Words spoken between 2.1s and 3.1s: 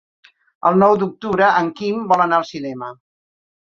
vol anar al cinema.